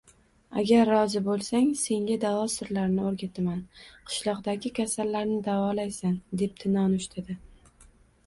Agar 0.59 0.89
rozi 0.91 1.19
bo‘lsang, 1.25 1.67
senga 1.81 2.13
davo 2.23 2.47
sirlarini 2.53 3.03
o‘rgataman, 3.09 3.59
qishloqdagi 4.13 4.71
kasallarni 4.79 5.37
davolaysan,– 5.49 6.15
debdi, 6.43 6.73
nonushtada 6.79 7.37